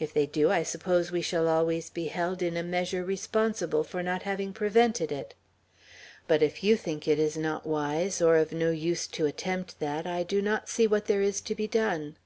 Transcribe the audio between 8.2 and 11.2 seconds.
or of no use to attempt that, I do not see what